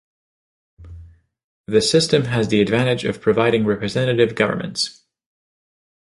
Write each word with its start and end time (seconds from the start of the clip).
This 1.67 1.87
system 1.91 2.23
has 2.23 2.47
the 2.47 2.59
advantage 2.59 3.05
of 3.05 3.21
providing 3.21 3.67
representative 3.67 4.33
governments. 4.33 5.03